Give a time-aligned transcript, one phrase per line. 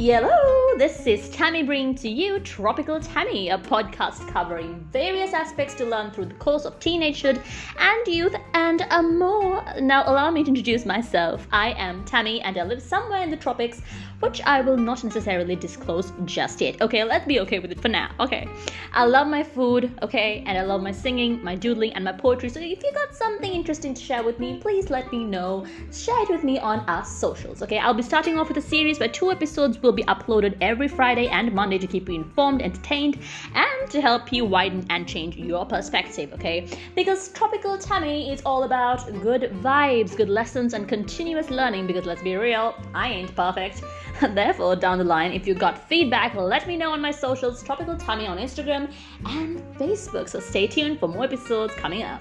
[0.00, 5.84] Hello, this is Tammy bringing to you Tropical Tammy, a podcast covering various aspects to
[5.84, 7.42] learn through the course of teenagehood
[7.80, 9.64] and youth and a more.
[9.80, 11.48] Now, allow me to introduce myself.
[11.50, 13.82] I am Tammy and I live somewhere in the tropics,
[14.20, 16.80] which I will not necessarily disclose just yet.
[16.80, 18.12] Okay, let's be okay with it for now.
[18.20, 18.48] Okay,
[18.92, 22.50] I love my food, okay, and I love my singing, my doodling, and my poetry.
[22.50, 25.66] So if you got something interesting to share with me, please let me know.
[25.92, 27.78] Share it with me on our socials, okay?
[27.78, 31.28] I'll be starting off with a series where two episodes will be uploaded every Friday
[31.28, 33.18] and Monday to keep you informed, entertained,
[33.54, 36.68] and to help you widen and change your perspective, okay?
[36.94, 41.86] Because Tropical Tammy is all about good vibes, good lessons, and continuous learning.
[41.86, 43.82] Because let's be real, I ain't perfect.
[44.20, 47.96] Therefore, down the line, if you got feedback, let me know on my socials, Tropical
[47.96, 48.92] Tammy on Instagram
[49.24, 50.28] and Facebook.
[50.28, 52.20] So stay tuned for more episodes coming up.